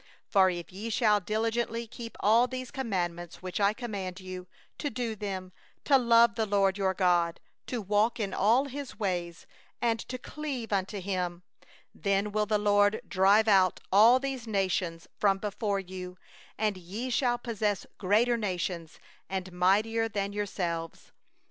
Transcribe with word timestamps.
22For 0.33 0.59
if 0.59 0.71
ye 0.73 0.89
shall 0.89 1.19
diligently 1.19 1.85
keep 1.85 2.17
all 2.21 2.47
this 2.47 2.71
commandment 2.71 3.35
which 3.35 3.59
I 3.59 3.71
command 3.71 4.19
you, 4.19 4.47
to 4.79 4.89
do 4.89 5.11
it, 5.21 5.51
to 5.83 5.97
love 5.99 6.33
the 6.33 6.47
LORD 6.47 6.75
your 6.79 6.95
God, 6.95 7.39
to 7.67 7.83
walk 7.83 8.19
in 8.19 8.33
all 8.33 8.65
His 8.65 8.97
ways, 8.97 9.45
and 9.79 9.99
to 9.99 10.17
cleave 10.17 10.73
unto 10.73 10.99
Him, 10.99 11.43
23then 11.95 12.31
will 12.31 12.47
the 12.47 12.57
LORD 12.57 13.01
drive 13.07 13.47
out 13.47 13.79
all 13.91 14.17
these 14.17 14.47
nations 14.47 15.07
from 15.19 15.37
before 15.37 15.79
you, 15.79 16.17
and 16.57 16.77
ye 16.77 17.11
shall 17.11 17.37
dispossess 17.37 17.85
nations 17.85 17.97
greater 17.99 18.97
and 19.29 19.51
mightier 19.51 20.09
than 20.09 20.33
yourselves. 20.33 21.11